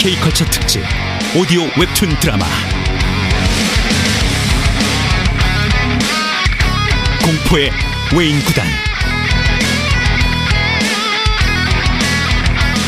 [0.00, 0.82] K컬처 특집
[1.36, 2.46] 오디오 웹툰 드라마.
[7.22, 7.70] 공포의
[8.16, 8.64] 외인 구단.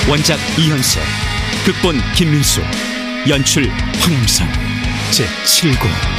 [0.09, 1.03] 원작 이현세
[1.67, 2.63] 극본 김민수
[3.29, 3.69] 연출
[4.01, 4.49] 황영선
[5.11, 6.12] 제7구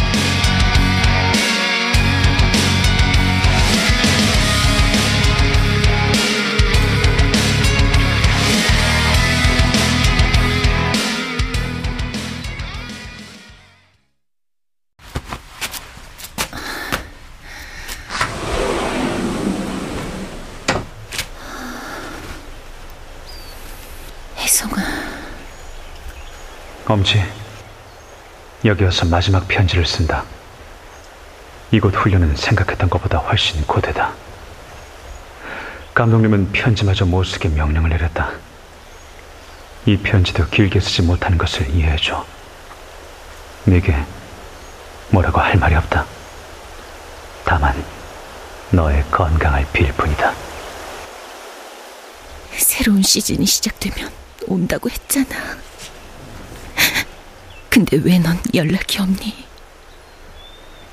[26.94, 27.24] 엄지,
[28.66, 30.24] 여기 와서 마지막 편지를 쓴다.
[31.72, 34.14] 이곳 훈련은 생각했던 것보다 훨씬 고되다.
[35.96, 38.34] 감독님은 편지마저 못 쓰게 명령을 내렸다.
[39.88, 42.24] 이 편지도 길게 쓰지 못하는 것을 이해해줘.
[43.66, 43.96] 내게
[45.10, 46.06] 뭐라고 할 말이 없다.
[47.44, 47.84] 다만
[48.70, 50.32] 너의 건강을 빌 뿐이다.
[52.52, 54.12] 새로운 시즌이 시작되면
[54.46, 55.73] 온다고 했잖아.
[57.74, 59.46] 근데 왜 넌 연락이 없니?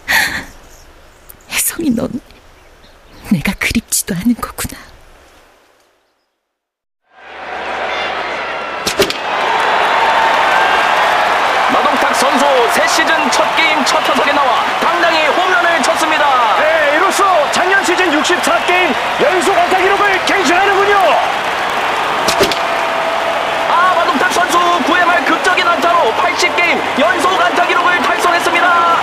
[1.51, 2.09] 혜성이 넌
[3.31, 4.79] 내가 그립지도 않은 거구나.
[12.15, 16.27] 선수 새 시즌 첫 게임 첫 타석에 나와 당당히 홈런을 쳤습니다.
[16.59, 20.97] 네, 이로써 작년 시즌 64게임 연속 안타 기록을 갱신하는군요.
[23.71, 29.01] 아 마동탁 선수 9회 말 극적인 안타로 80게임 연속 안타 기록을 달성했습니다.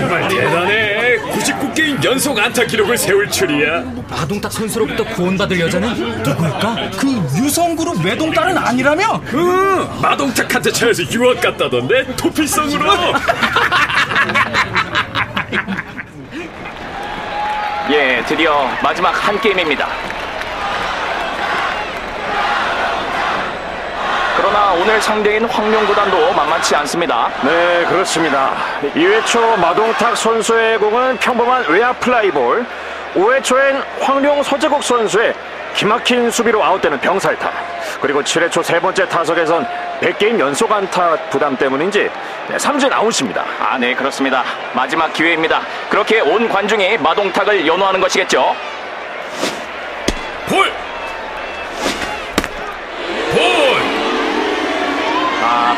[0.00, 1.18] 정말 대단해.
[1.18, 3.82] 99게임 연속 안타 기록을 세울 줄이야.
[4.10, 6.90] 마동탁 선수로부터 구원받을 여자는 누굴까?
[6.98, 7.06] 그
[7.38, 9.20] 유성그룹 외동딸은 아니라며?
[9.34, 12.84] 응, 마동탁한테 차여서 유학 갔다던데 도피성으로.
[17.90, 19.88] 예, 드디어 마지막 한 게임입니다.
[24.64, 27.30] 그러나 오늘 상대인 황룡구단도 만만치 않습니다.
[27.42, 28.54] 네, 그렇습니다.
[28.94, 32.64] 2회 초 마동탁 선수의 공은 평범한 외야 플라이볼.
[33.14, 35.34] 5회 초엔 황룡 서재국 선수의
[35.74, 37.50] 기막힌 수비로 아웃되는 병살타.
[38.00, 39.66] 그리고 7회 초 세 번째 타석에선
[40.00, 42.10] 100게임 연속 안타 부담 때문인지
[42.48, 43.44] 네, 삼진 아웃입니다.
[43.60, 44.44] 아, 네, 그렇습니다.
[44.72, 45.60] 마지막 기회입니다.
[45.90, 48.56] 그렇게 온 관중이 마동탁을 연호하는 것이겠죠.
[50.48, 50.72] 볼!
[50.72, 50.83] 볼!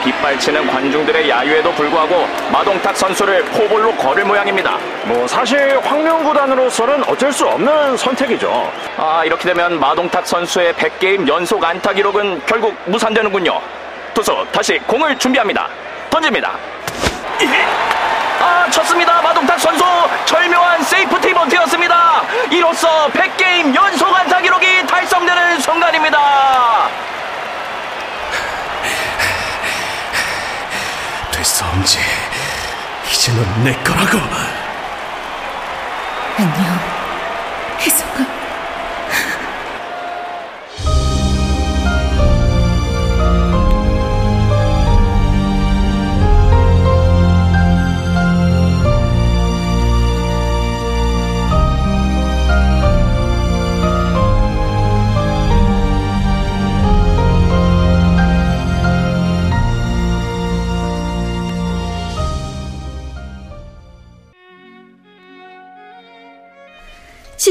[0.01, 4.79] 빗발치는 관중들의 야유에도 불구하고 마동탁 선수를 포볼로 걸을 모양입니다.
[5.05, 8.73] 뭐 사실 황룡 구단으로서는 어쩔 수 없는 선택이죠.
[8.97, 13.61] 아, 이렇게 되면 마동탁 선수의 100게임 연속 안타 기록은 결국 무산되는군요.
[14.15, 15.69] 투수 다시 공을 준비합니다.
[16.11, 16.53] 던집니다.
[18.41, 19.21] 아, 쳤습니다.
[19.23, 19.85] 마동탁 선수
[20.25, 22.23] 절묘한 세이프티 번트였습니다.
[22.51, 26.89] 이로써 100게임 연속 안타 기록이 달성되는 순간입니다.
[31.37, 31.99] 됐어, 엄지.
[33.13, 34.19] 이제는 내 거라고.
[36.39, 36.79] 안녕,
[37.79, 38.46] 혜성아.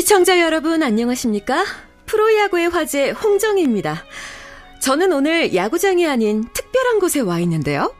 [0.05, 1.65] 시청자 여러분 안녕하십니까?
[2.05, 4.05] 프로야구의 화제 홍정희입니다.
[4.79, 7.91] 저는 오늘 야구장이 아닌 특별한 곳에 와 있는데요.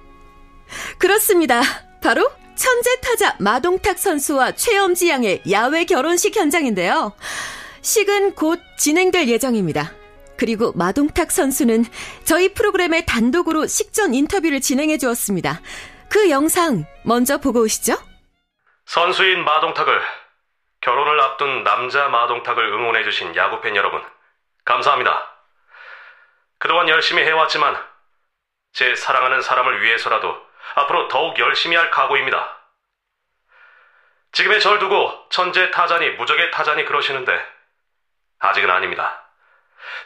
[1.00, 1.64] 그렇습니다.
[2.04, 7.14] 바로 천재 타자 마동탁 선수와 최엄지 양의 야외 결혼식 현장인데요.
[7.82, 9.92] 식은 곧 진행될 예정입니다.
[10.38, 11.86] 그리고 마동탁 선수는
[12.24, 15.60] 저희 프로그램에 단독으로 식전 인터뷰를 진행해 주었습니다.
[16.10, 17.98] 그 영상 먼저 보고 오시죠.
[18.86, 20.25] 선수인 마동탁을
[20.86, 24.08] 결혼을 앞둔 남자 마동탁을 응원해주신 야구팬 여러분,
[24.66, 25.32] 감사합니다.
[26.60, 27.84] 그동안 열심히 해왔지만,
[28.72, 30.40] 제 사랑하는 사람을 위해서라도
[30.76, 32.60] 앞으로 더욱 열심히 할 각오입니다.
[34.34, 37.44] 지금의 절 두고 천재 타자니 무적의 타자니 그러시는데,
[38.38, 39.24] 아직은 아닙니다.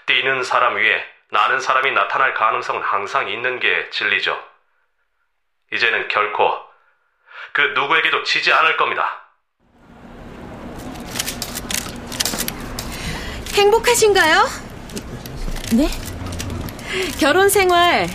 [0.05, 4.41] 뛰는 사람 위에 나는 사람이 나타날 가능성은 항상 있는 게 진리죠.
[5.73, 6.65] 이제는 결코
[7.51, 9.28] 그 누구에게도 지지 않을 겁니다.
[13.53, 14.47] 행복하신가요?
[15.73, 15.89] 네?
[17.19, 18.07] 결혼 생활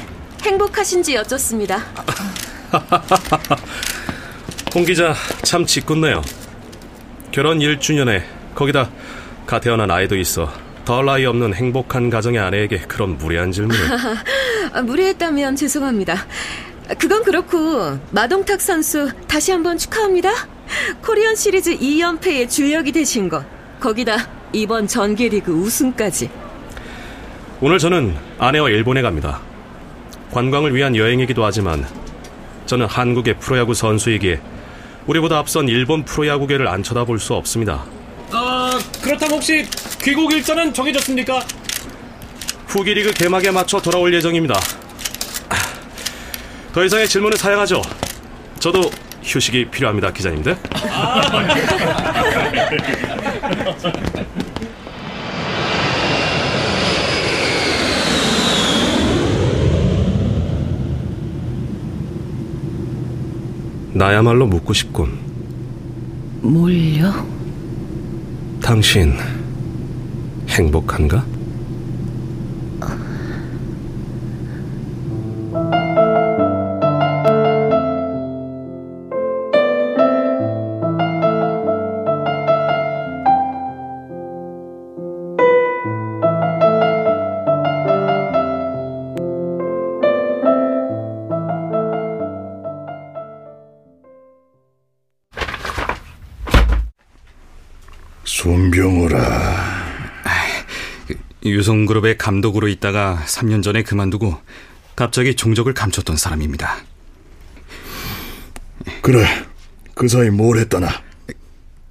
[0.42, 1.78] 행복하신지 여쭙습니다.
[4.74, 6.22] 홍 기자 참 짓궂네요.
[7.30, 8.22] 결혼 1주년에
[8.54, 8.90] 거기다
[9.46, 10.50] 가 태어난 아이도 있어
[10.84, 13.80] 덜 나이 없는 행복한 가정의 아내에게 그런 무례한 질문을
[14.72, 16.26] 아, 무례했다면 죄송합니다.
[16.98, 20.30] 그건 그렇고 마동탁 선수 다시 한번 축하합니다.
[21.02, 23.44] 코리안 시리즈 2연패의 주역이 되신 것.
[23.80, 26.30] 거기다 이번 전개리그 우승까지.
[27.60, 29.40] 오늘 저는 아내와 일본에 갑니다.
[30.30, 31.86] 관광을 위한 여행이기도 하지만
[32.66, 34.40] 저는 한국의 프로야구 선수이기에
[35.06, 37.84] 우리보다 앞선 일본 프로야구계를 안 쳐다볼 수 없습니다.
[38.30, 39.66] 아, 그렇다면 혹시
[40.02, 41.40] 귀국 일자는 정해졌습니까?
[42.66, 44.58] 후기 리그 개막에 맞춰 돌아올 예정입니다.
[46.72, 47.82] 더 이상의 질문을 사양하죠.
[48.58, 48.90] 저도
[49.24, 50.56] 휴식이 필요합니다, 기자님들.
[63.94, 65.16] 나야말로 묻고 싶군.
[66.42, 67.26] 뭘요?
[68.60, 69.14] 당신
[70.48, 71.24] 행복한가?
[101.44, 104.36] 유성그룹의 감독으로 있다가 3년 전에 그만두고
[104.96, 106.76] 갑자기 종적을 감췄던 사람입니다.
[109.02, 109.26] 그래,
[109.94, 110.88] 그 사이 뭘 했다나?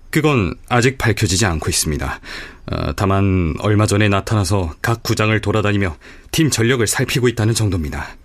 [0.09, 2.19] 그건 아직 밝혀지지 않고 있습니다.
[2.71, 5.97] 어, 다만 얼마 전에 나타나서 각 구장을 돌아다니며
[6.31, 8.15] 팀 전력을 살피고 있다는 정도입니다.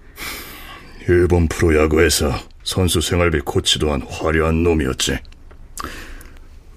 [1.08, 5.19] 일본 프로야구에서 선수 생활비 코치도 한 화려한 놈이었지.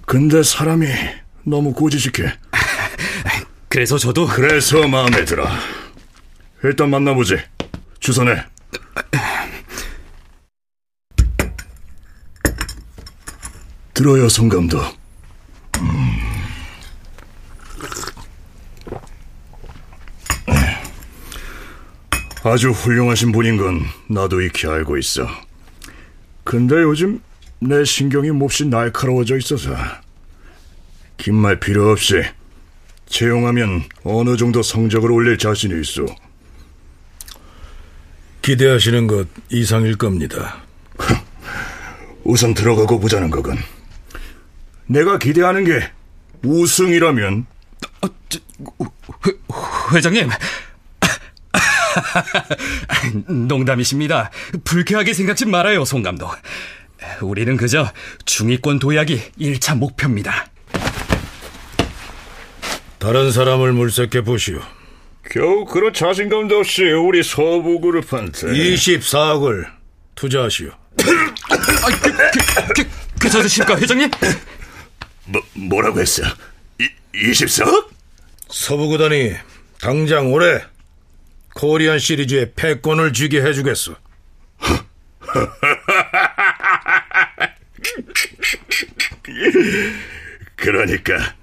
[0.06, 0.86] 근데 사람이
[1.44, 2.32] 너무 고지식해.
[3.72, 5.48] 그래서 저도 그래서 마음에 들어.
[6.62, 7.38] 일단 만나보지.
[8.00, 8.44] 주선해.
[13.94, 14.78] 들어요, 송 감독.
[15.78, 16.12] 음.
[22.44, 25.26] 아주 훌륭하신 분인 건 나도 익히 알고 있어.
[26.44, 27.22] 근데 요즘
[27.60, 29.74] 내 신경이 몹시 날카로워져 있어서
[31.16, 32.22] 긴 말 필요 없이
[33.12, 36.06] 채용하면 어느 정도 성적을 올릴 자신이 있어.
[38.40, 40.62] 기대하시는 것 이상일 겁니다.
[42.24, 43.58] 우선 들어가고 보자는 거군.
[44.86, 45.90] 내가 기대하는 게
[46.42, 47.46] 우승이라면
[49.92, 50.30] 회장님
[53.48, 54.30] 농담이십니다.
[54.64, 56.34] 불쾌하게 생각지 말아요, 송 감독.
[57.20, 57.92] 우리는 그저
[58.24, 60.51] 중위권 도약이 1차 목표입니다.
[63.02, 64.60] 다른 사람을 물색해 보시오.
[65.28, 69.66] 겨우 그런 자신감도 없이 우리 서부 그룹한테 24억을
[70.14, 70.70] 투자하시오.
[72.76, 72.88] 그,
[73.20, 74.08] 괜찮으십니까, 회장님?
[75.24, 76.22] 뭐, 뭐라고 했어?
[76.78, 77.88] 이, 24억?
[78.48, 79.32] 서부 구단이
[79.80, 80.62] 당장 올해
[81.54, 83.96] 코리안 시리즈의 패권을 쥐게 해주겠어.
[90.54, 91.34] 그러니까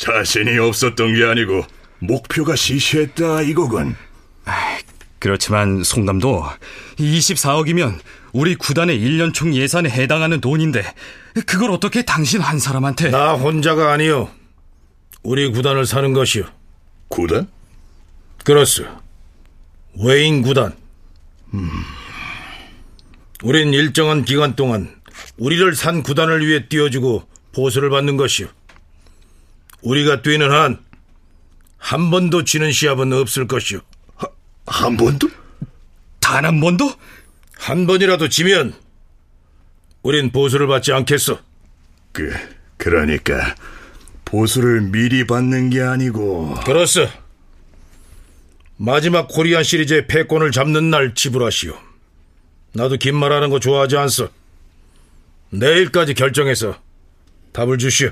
[0.00, 1.62] 자신이 없었던 게 아니고
[1.98, 3.94] 목표가 시시했다 이거군.
[5.18, 6.46] 그렇지만 송 감독
[6.96, 7.98] 24억이면
[8.32, 10.82] 우리 구단의 1년 총 예산에 해당하는 돈인데
[11.44, 14.30] 그걸 어떻게 당신 한 사람한테 나 혼자가 아니요.
[15.22, 16.44] 우리 구단을 사는 것이요.
[17.08, 17.46] 구단?
[18.44, 18.86] 그렇소.
[20.02, 20.74] 외인 구단.
[21.52, 21.68] 음.
[23.42, 24.94] 우린 일정한 기간 동안
[25.36, 28.48] 우리를 산 구단을 위해 뛰어주고 보수를 받는 것이요.
[29.82, 30.78] 우리가 뛰는 한,
[31.78, 33.80] 한 번도 지는 시합은 없을 것이요.
[34.16, 34.28] 하,
[34.66, 35.28] 한 번도?
[36.20, 36.92] 단 한 번도?
[37.56, 38.74] 한 번이라도 지면,
[40.02, 41.38] 우린 보수를 받지 않겠어.
[42.12, 42.32] 그,
[42.76, 43.54] 그러니까,
[44.24, 46.54] 보수를 미리 받는 게 아니고.
[46.64, 47.08] 그렇소.
[48.76, 51.76] 마지막 코리안 시리즈의 패권을 잡는 날 지불하시오.
[52.72, 54.28] 나도 긴 말하는 거 좋아하지 않소.
[55.50, 56.78] 내일까지 결정해서
[57.52, 58.10] 답을 주시오.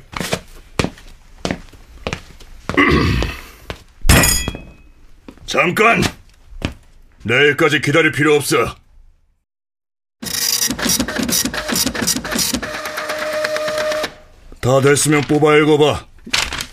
[5.48, 6.00] 잠깐!
[7.22, 8.76] 내일까지 기다릴 필요 없어.
[14.60, 16.06] 다 됐으면 뽑아 읽어봐.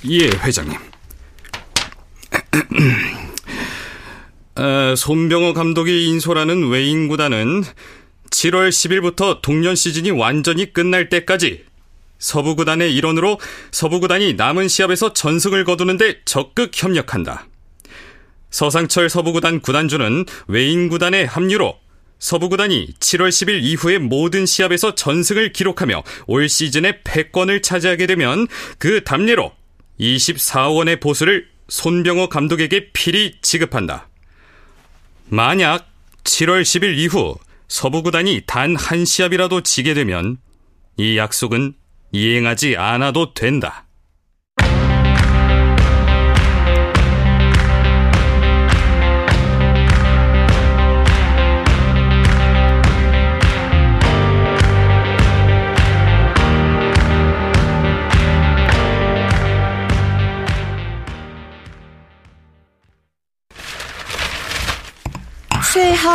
[0.09, 0.75] 예, 회장님.
[4.59, 7.63] 어, 손병호 감독이 인솔하는 외인 구단은
[8.29, 11.63] 7월 10일부터 동년 시즌이 완전히 끝날 때까지
[12.19, 13.39] 서부 구단의 일원으로
[13.71, 17.47] 서부 구단이 남은 시합에서 전승을 거두는데 적극 협력한다.
[18.55, 21.77] 서상철 서부 구단 구단주는 외인 구단의 합류로
[22.19, 28.47] 서부 구단이 7월 10일 이후의 모든 시합에서 전승을 기록하며 올 시즌의 패권을 차지하게 되면
[28.77, 29.51] 그 답례로
[29.99, 34.07] 24억 원의 보수를 손병호 감독에게 필히 지급한다.
[35.25, 35.89] 만약
[36.23, 37.35] 7월 10일 이후
[37.67, 40.37] 서부 구단이 단 한 시합이라도 지게 되면
[40.95, 41.73] 이 약속은
[42.13, 43.84] 이행하지 않아도 된다.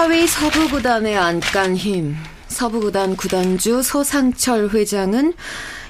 [0.01, 2.17] 하위 서부구단의 안간 힘.
[2.49, 5.35] 서부구단 구단주 서상철 회장은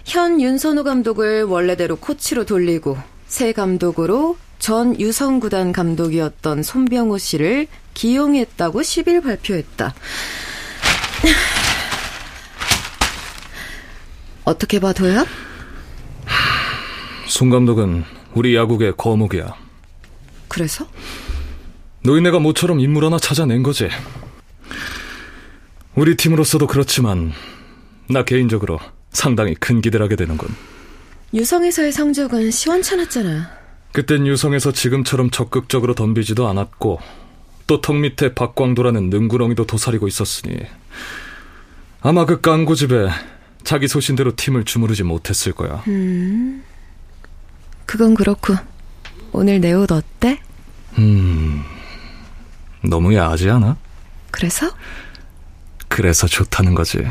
[0.04, 2.98] 현 윤선호 감독을 원래대로 코치로 돌리고
[3.28, 9.94] 새 감독으로 전 유성구단 감독이었던 손병호 씨를 기용했다고 10일 발표했다.
[14.42, 15.24] 어떻게 봐, 도야?
[17.28, 18.02] 손 감독은
[18.34, 19.54] 우리 야구의 거목이야.
[20.48, 20.88] 그래서?
[22.02, 23.88] 노인네가 모처럼 인물 하나 찾아낸 거지.
[25.94, 27.32] 우리 팀으로서도 그렇지만
[28.08, 28.78] 나 개인적으로
[29.12, 30.48] 상당히 큰 기대를 하게 되는군.
[31.34, 33.50] 유성에서의 성적은 시원찮았잖아.
[33.92, 37.00] 그땐 유성에서 지금처럼 적극적으로 덤비지도 않았고
[37.66, 40.56] 또 턱 밑에 박광도라는 능구렁이도 도사리고 있었으니
[42.00, 43.08] 아마 그 깡고집에
[43.62, 45.84] 자기 소신대로 팀을 주무르지 못했을 거야.
[45.86, 46.64] 음,
[47.86, 48.54] 그건 그렇고
[49.32, 50.40] 오늘 내 옷 어때?
[50.98, 51.62] 음,
[52.82, 53.76] 너무 야하지 않아?
[54.30, 54.70] 그래서?
[55.88, 57.06] 그래서 좋다는 거지.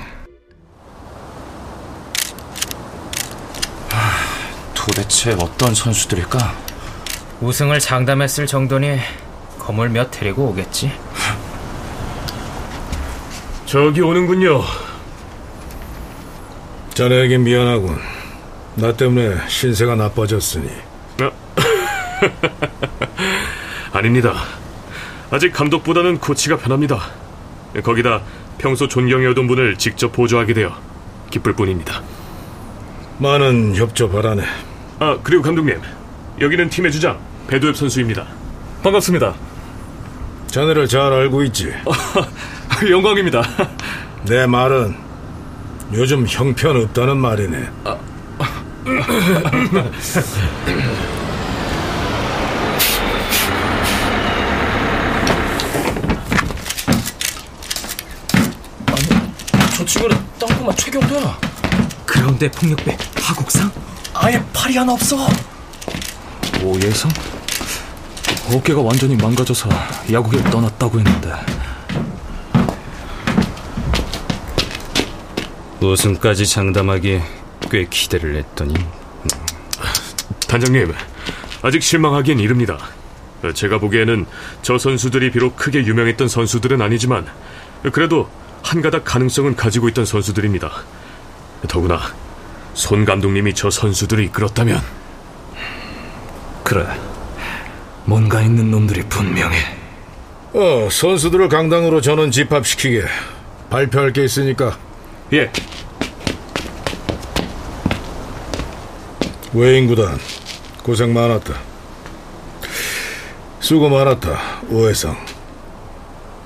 [4.74, 6.54] 도대체 어떤 선수들일까?
[7.42, 9.00] 우승을 장담했을 정도니
[9.60, 10.92] 건물 몇 데리고 오겠지.
[13.66, 14.64] 저기 오는군요.
[16.96, 18.00] 자네에게 미안하군.
[18.76, 20.70] 나 때문에 신세가 나빠졌으니.
[23.94, 24.34] 아닙니다.
[25.32, 27.00] 아직 감독보다는 코치가 편합니다.
[27.84, 28.22] 거기다
[28.58, 30.76] 평소 존경해오던 분을 직접 보조하게 되어
[31.30, 32.02] 기쁠 뿐입니다.
[33.20, 34.44] 많은 협조 바라네.
[35.00, 35.80] 아, 그리고 감독님.
[36.42, 38.26] 여기는 팀의 주장 배도엽 선수입니다.
[38.82, 39.36] 반갑습니다.
[40.48, 41.72] 자네를 잘 알고 있지.
[42.90, 43.44] 영광입니다.
[44.24, 44.96] 내 말은
[45.94, 47.70] 요즘 형편없다는 말이네.
[47.84, 48.00] 저
[60.60, 61.40] 친구는 땅콩맛 최경도야.
[62.06, 63.72] 그런데 폭력배 하국상?
[64.14, 65.28] 아예 팔이 하나 없어.
[66.64, 67.10] 오예성?
[68.54, 69.70] 어깨가 완전히 망가져서
[70.12, 71.34] 야구를 떠났다고 했는데
[75.82, 77.24] 우승까지 장담하기에
[77.72, 78.74] 꽤 기대를 했더니
[80.48, 80.94] 단장님,
[81.62, 82.78] 아직 실망하기엔 이릅니다.
[83.54, 84.26] 제가 보기에는
[84.62, 87.26] 저 선수들이 비록 크게 유명했던 선수들은 아니지만
[87.94, 88.28] 그래도
[88.64, 90.72] 한 가닥 가능성은 가지고 있던 선수들입니다.
[91.68, 92.00] 더구나
[92.74, 94.82] 손 감독님이 저 선수들을 이끌었다면
[96.64, 96.86] 그래
[98.06, 99.80] 뭔가 있는 놈들이 분명해
[100.54, 103.04] 어, 선수들을 강당으로 전원 집합시키게.
[103.70, 104.78] 발표할 게 있으니까.
[105.32, 105.52] 예.
[109.54, 110.18] 외인 구단
[110.82, 111.54] 고생 많았다.
[113.60, 114.62] 수고 많았다.
[114.70, 115.16] 오해성.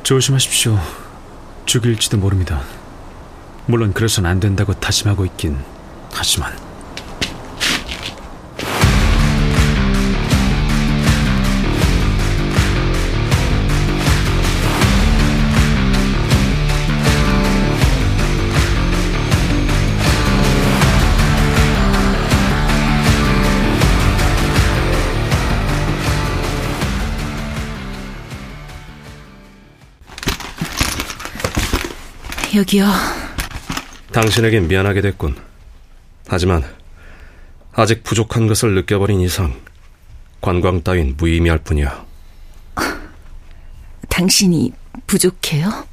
[0.03, 0.77] 조심하십시오.
[1.65, 2.62] 죽일지도 모릅니다.
[3.65, 5.58] 물론 그래서는 안 된다고 다짐하고 있긴
[6.12, 6.53] 하지만
[32.55, 32.88] 여기요.
[34.12, 35.36] 당신에겐 미안하게 됐군.
[36.27, 36.63] 하지만
[37.72, 39.60] 아직 부족한 것을 느껴버린 이상
[40.41, 42.05] 관광 따윈 무의미할 뿐이야.
[44.10, 44.72] 당신이
[45.07, 45.88] 부족해요?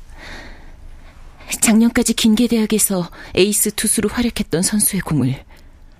[1.61, 5.43] 작년까지 긴계 대학에서 에이스 투수로 활약했던 선수의 공을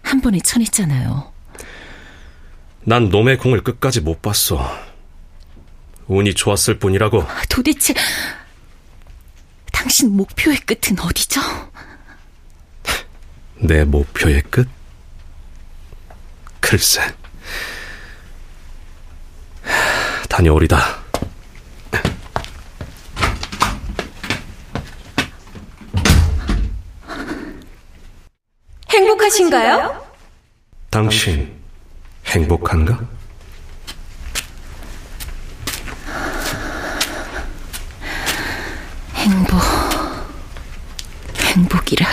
[0.03, 1.33] 한 번에 쳐냈잖아요.
[2.85, 4.61] 난 놈의 공을 끝까지 못 봤어.
[6.07, 7.25] 운이 좋았을 뿐이라고.
[7.49, 7.95] 도대체
[9.81, 11.41] 당신 목표의 끝은 어디죠?
[13.57, 14.69] 내 목표의 끝?
[16.61, 17.01] 글쎄.
[20.29, 21.01] 다녀오리다.
[28.91, 30.07] 행복하신가요?
[30.91, 31.59] 당신
[32.27, 33.01] 행복한가?
[39.15, 39.61] 행복,
[41.39, 42.07] 행복이라.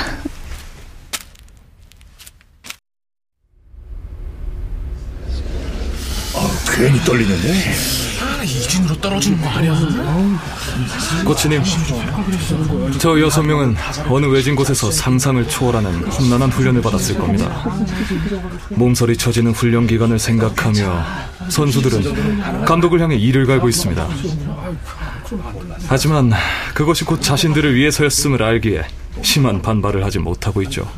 [6.75, 7.73] 괜히 떨리는데.
[8.43, 9.73] 이진으로 떨어지는 거 아니야?
[11.23, 11.63] 코치님,
[12.99, 13.75] 저 여섯 명은
[14.09, 17.65] 어느 외진 곳에서 상상을 초월하는 험난한 훈련을 받았을 겁니다.
[18.71, 21.05] 몸서리 쳐지는 훈련 기간을 생각하며
[21.49, 24.05] 선수들은 감독을 향해 이를 갈고 있습니다.
[25.87, 26.33] 하지만
[26.73, 28.83] 그것이 곧 자신들을 위해서였음을 알기에
[29.21, 30.89] 심한 반발을 하지 못하고 있죠.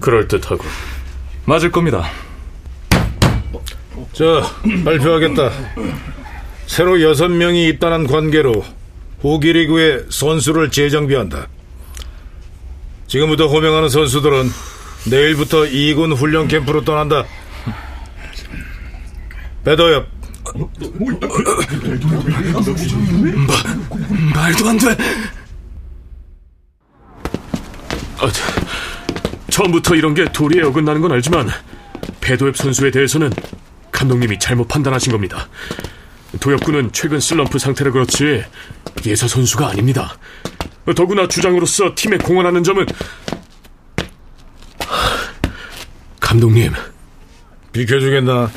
[0.00, 0.64] 그럴듯하고.
[1.44, 2.10] 맞을 겁니다.
[4.18, 4.24] 자,
[4.84, 5.52] 발표하겠다.
[6.66, 8.64] 새로 여섯 명이 입단한 관계로
[9.22, 11.46] 호기리그에 선수를 재정비한다.
[13.06, 14.50] 지금부터 호명하는 선수들은
[15.08, 17.26] 내일부터 2군 훈련 캠프로 떠난다.
[19.64, 20.08] 배도엽.
[24.34, 24.96] 말도 안 돼!
[28.18, 28.32] 아,
[29.48, 31.48] 처음부터 이런 게 도리에 어긋나는 건 알지만
[32.20, 33.30] 배도엽 선수에 대해서는
[33.98, 35.48] 감독님이 잘못 판단하신 겁니다.
[36.38, 38.44] 도엽군은 최근 슬럼프 상태라 그렇지
[39.04, 40.16] 예사 선수가 아닙니다.
[40.94, 42.86] 더구나 주장으로서 팀에 공헌하는 점은
[46.20, 46.72] 감독님
[47.72, 48.52] 비켜주겠나?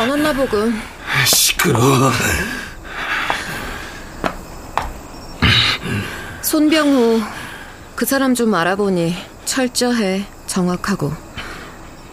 [0.00, 0.80] 않았나 보군.
[1.26, 2.10] 시끄러워.
[6.42, 7.20] 손병우
[7.94, 11.12] 그 사람 좀 알아보니 철저해 정확하고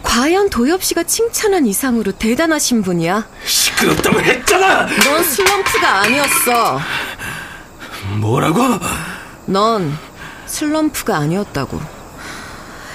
[0.02, 3.26] 과연 도엽 씨가 칭찬한 이상으로 대단하신 분이야.
[3.44, 4.86] 시끄럽다고 했잖아.
[4.86, 6.80] 넌 슬럼프가 아니었어.
[8.18, 8.62] 뭐라고?
[9.46, 9.96] 넌
[10.46, 11.80] 슬럼프가 아니었다고.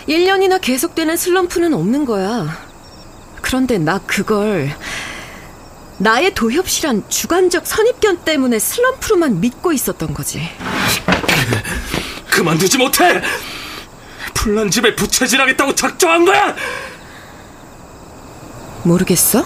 [0.08, 2.58] 1년이나 계속되는 슬럼프는 없는 거야.
[3.54, 4.76] 그런데 나 그걸
[6.00, 10.42] 나의 도협실한 주관적 선입견 때문에 슬럼프로만 믿고 있었던 거지.
[12.32, 13.22] 그만두지 못해.
[14.34, 16.56] 풀난 집에 부채질하겠다고 작정한 거야.
[18.82, 19.46] 모르겠어?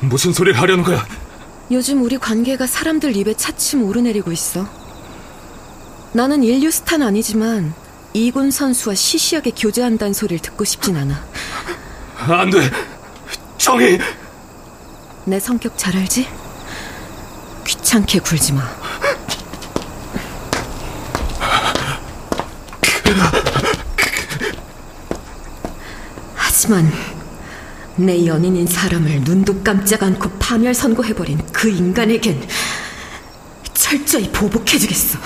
[0.00, 1.06] 무슨 소리를 하려는 거야?
[1.70, 4.66] 요즘 우리 관계가 사람들 입에 차츰 오르내리고 있어.
[6.14, 7.74] 나는 인류 스타는 아니지만
[8.14, 11.27] 이군 선수와 시시하게 교제한다는 소리를 듣고 싶진 않아.
[12.18, 12.70] 안 돼.
[13.56, 13.98] 정희.
[15.24, 16.28] 내 성격 잘 알지?
[17.64, 18.62] 귀찮게 굴지 마.
[26.34, 26.90] 하지만
[27.96, 32.46] 내 연인인 사람을 눈도 깜짝 않고 파멸 선고해버린 그 인간에겐
[33.74, 35.18] 철저히 보복해주겠어.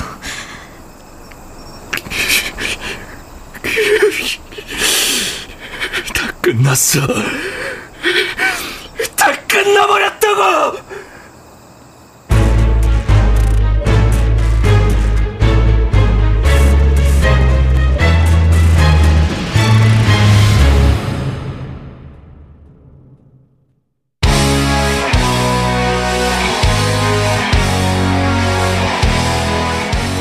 [6.72, 7.00] 끝났어.
[9.14, 10.78] 다 끝나버렸다고!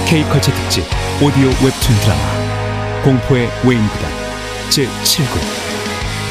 [0.06, 0.84] K컬처 특집
[1.24, 4.12] 오디오 웹툰 드라마 공포의 외인구단
[4.70, 5.61] 제7구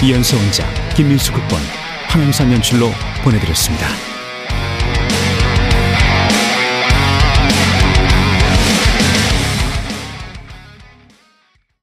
[0.03, 1.61] 이연서 원작 김민수 극본
[2.09, 2.91] 황영선 연출로
[3.23, 4.10] 보내드렸습니다.